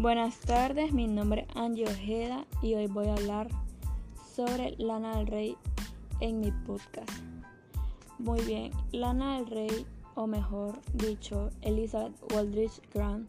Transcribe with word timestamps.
Buenas 0.00 0.38
tardes, 0.38 0.92
mi 0.92 1.08
nombre 1.08 1.44
es 1.48 1.56
Angie 1.56 1.84
Ojeda 1.84 2.46
y 2.62 2.74
hoy 2.74 2.86
voy 2.86 3.08
a 3.08 3.14
hablar 3.14 3.48
sobre 4.32 4.76
Lana 4.78 5.16
del 5.16 5.26
Rey 5.26 5.56
en 6.20 6.38
mi 6.38 6.52
podcast. 6.52 7.10
Muy 8.20 8.40
bien, 8.42 8.70
Lana 8.92 9.38
del 9.38 9.48
Rey, 9.48 9.86
o 10.14 10.28
mejor 10.28 10.78
dicho, 10.94 11.50
Elizabeth 11.62 12.14
Waldridge 12.32 12.80
Grant, 12.94 13.28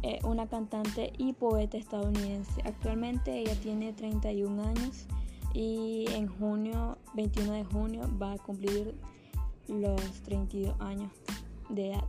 es 0.00 0.24
una 0.24 0.46
cantante 0.46 1.12
y 1.18 1.34
poeta 1.34 1.76
estadounidense. 1.76 2.62
Actualmente 2.64 3.40
ella 3.40 3.54
tiene 3.60 3.92
31 3.92 4.62
años 4.62 5.06
y 5.52 6.06
en 6.14 6.26
junio, 6.26 6.96
21 7.12 7.52
de 7.52 7.64
junio, 7.64 8.10
va 8.18 8.32
a 8.32 8.38
cumplir 8.38 8.94
los 9.68 10.00
32 10.22 10.74
años 10.80 11.12
de 11.68 11.90
edad. 11.90 12.04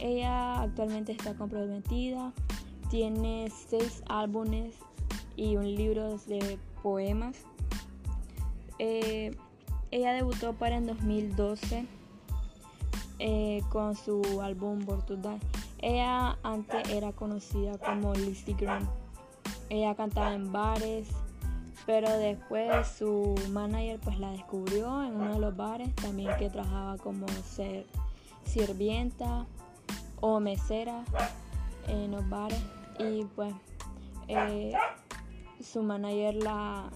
Ella 0.00 0.62
actualmente 0.62 1.12
está 1.12 1.34
comprometida, 1.36 2.32
tiene 2.92 3.50
seis 3.70 4.02
álbumes 4.06 4.74
y 5.34 5.56
un 5.56 5.64
libro 5.64 6.18
de 6.26 6.58
poemas. 6.82 7.38
Eh, 8.78 9.34
ella 9.90 10.12
debutó 10.12 10.52
para 10.52 10.76
en 10.76 10.86
2012 10.88 11.86
eh, 13.18 13.62
con 13.70 13.96
su 13.96 14.42
álbum 14.42 14.84
Born 14.84 15.06
to 15.06 15.16
Die. 15.16 15.38
Ella 15.78 16.36
antes 16.42 16.86
era 16.90 17.12
conocida 17.12 17.78
como 17.78 18.12
Lizzie 18.12 18.54
Grant. 18.54 18.90
Ella 19.70 19.94
cantaba 19.94 20.34
en 20.34 20.52
bares, 20.52 21.08
pero 21.86 22.10
después 22.18 22.86
su 22.88 23.34
manager 23.52 24.00
pues 24.00 24.18
la 24.18 24.32
descubrió 24.32 25.02
en 25.02 25.14
uno 25.14 25.32
de 25.32 25.40
los 25.40 25.56
bares, 25.56 25.94
también 25.94 26.28
que 26.38 26.50
trabajaba 26.50 26.98
como 26.98 27.26
ser 27.28 27.86
sirvienta 28.44 29.46
o 30.20 30.40
mesera 30.40 31.04
en 31.88 32.10
los 32.10 32.28
bares 32.28 32.60
y 33.02 33.24
pues 33.34 33.54
eh, 34.28 34.72
su 35.60 35.82
manager 35.82 36.34
la, 36.36 36.90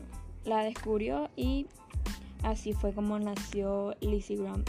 la, 0.45 0.63
descubrió 0.63 1.31
y 1.37 1.67
así 2.43 2.73
fue 2.73 2.93
como 2.93 3.19
nació 3.19 3.95
Lizzie 4.01 4.37
Graham. 4.37 4.65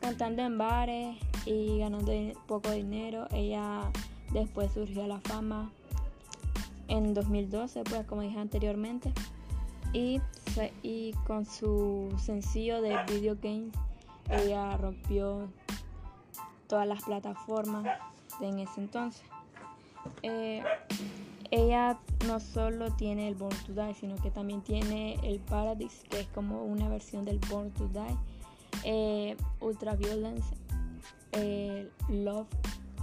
Cantando 0.00 0.42
en 0.42 0.58
bares 0.58 1.16
y 1.46 1.78
ganando 1.78 2.12
poco 2.46 2.70
dinero, 2.70 3.26
ella 3.30 3.90
después 4.32 4.72
surgió 4.72 5.04
a 5.04 5.06
la 5.06 5.20
fama 5.20 5.70
en 6.88 7.14
2012, 7.14 7.84
pues 7.84 8.04
como 8.06 8.22
dije 8.22 8.38
anteriormente, 8.38 9.12
y, 9.92 10.20
y 10.82 11.12
con 11.26 11.46
su 11.46 12.12
sencillo 12.18 12.82
de 12.82 12.96
video 13.08 13.36
games, 13.40 13.72
ella 14.28 14.76
rompió 14.76 15.48
todas 16.66 16.86
las 16.86 17.02
plataformas 17.02 17.86
en 18.40 18.58
ese 18.58 18.80
entonces. 18.80 19.22
Eh, 20.22 20.62
ella 21.50 21.98
no 22.26 22.40
solo 22.40 22.92
tiene 22.92 23.28
el 23.28 23.34
Born 23.34 23.56
to 23.66 23.72
Die, 23.74 23.94
sino 23.94 24.16
que 24.16 24.30
también 24.30 24.62
tiene 24.62 25.16
el 25.22 25.38
Paradise, 25.40 26.06
que 26.08 26.20
es 26.20 26.26
como 26.28 26.64
una 26.64 26.88
versión 26.88 27.24
del 27.24 27.38
Born 27.50 27.70
to 27.72 27.88
Die, 27.88 28.16
eh, 28.84 29.36
Ultraviolence, 29.60 30.46
eh, 31.32 31.90
Love, 32.08 32.48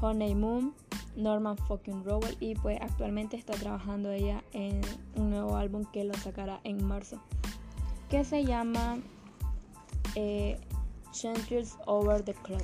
Honeymoon, 0.01 0.73
Norman 1.15 1.57
fucking 1.57 2.03
Rowell 2.03 2.35
y 2.39 2.55
pues 2.55 2.79
actualmente 2.81 3.37
está 3.37 3.53
trabajando 3.53 4.11
ella 4.11 4.43
en 4.53 4.81
un 5.15 5.29
nuevo 5.29 5.55
álbum 5.55 5.85
que 5.91 6.03
lo 6.03 6.13
sacará 6.15 6.59
en 6.63 6.83
marzo, 6.83 7.21
que 8.09 8.23
se 8.23 8.45
llama 8.45 8.99
eh, 10.15 10.59
Over 11.85 12.23
the 12.23 12.33
Club. 12.33 12.63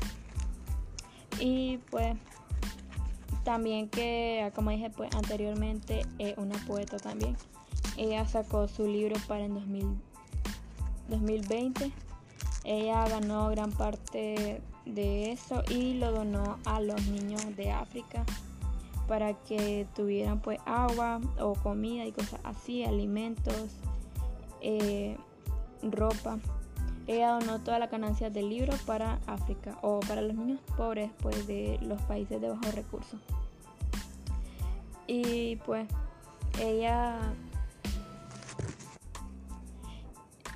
Y 1.40 1.78
pues 1.92 2.16
también 3.46 3.88
que, 3.88 4.52
como 4.56 4.72
dije 4.72 4.90
pues 4.90 5.16
anteriormente, 5.16 6.02
es 6.20 6.38
una 6.38 6.58
poeta 6.68 6.98
también. 6.98 7.38
Ella 7.96 8.28
sacó 8.28 8.68
su 8.68 8.88
libro 8.88 9.16
para 9.28 9.46
el 9.46 9.54
2020. 11.08 11.92
Ella 12.66 13.08
ganó 13.08 13.48
gran 13.50 13.72
parte 13.72 14.62
de 14.86 15.32
eso 15.32 15.64
y 15.70 15.94
lo 15.94 16.12
donó 16.12 16.58
a 16.66 16.82
los 16.82 17.02
niños 17.08 17.56
de 17.56 17.72
África 17.72 18.26
para 19.08 19.34
que 19.34 19.88
tuvieran 19.96 20.40
pues 20.40 20.60
agua 20.66 21.22
o 21.40 21.54
comida 21.54 22.06
y 22.06 22.12
cosas 22.12 22.40
así, 22.44 22.84
alimentos, 22.84 23.70
eh, 24.62 25.16
ropa. 25.84 26.40
Ella 27.08 27.38
donó 27.40 27.60
toda 27.60 27.78
la 27.78 27.86
ganancia 27.86 28.32
del 28.32 28.50
libro 28.50 28.74
para 28.88 29.20
África 29.28 29.78
o 29.84 30.00
para 30.00 30.22
los 30.22 30.36
niños 30.36 30.60
pobres 30.76 31.12
pues 31.22 31.46
de 31.46 31.78
los 31.82 32.02
países 32.02 32.42
de 32.42 32.50
bajos 32.50 32.74
recursos. 32.74 33.20
Y 35.08 35.58
pues 35.58 35.88
ella 36.60 37.20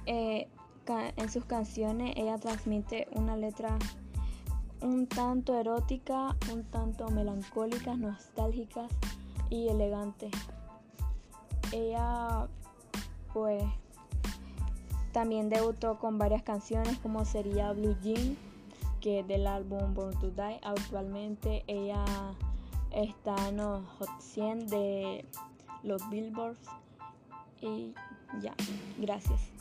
eh, 0.06 0.48
en 0.88 1.30
sus 1.30 1.46
canciones 1.46 2.14
ella 2.16 2.38
transmite 2.38 3.08
una 3.12 3.38
letra 3.38 3.78
un 4.82 5.08
tanto 5.08 5.60
erótica, 5.60 6.36
un 6.52 6.64
tanto 6.64 7.10
melancólicas, 7.10 7.98
nostálgicas 7.98 8.92
y 9.50 9.68
elegantes. 9.68 10.32
Ella 11.72 12.48
pues 13.34 13.64
también 15.12 15.50
debutó 15.50 16.00
con 16.00 16.18
varias 16.18 16.44
canciones 16.44 16.98
como 17.00 17.26
sería 17.26 17.74
Blue 17.74 17.96
Jean, 18.02 18.38
que 19.02 19.20
es 19.20 19.28
del 19.28 19.48
álbum 19.48 19.94
Born 19.94 20.18
to 20.20 20.32
Die. 20.32 20.60
Actualmente 20.64 21.64
ella 21.68 22.06
está 22.92 23.36
en 23.50 23.58
los 23.58 23.86
Hot 23.98 24.10
100 24.20 24.68
de 24.68 25.26
los 25.84 26.08
Billboards. 26.10 26.60
Y 27.62 27.94
ya, 28.42 28.54
gracias. 28.98 29.59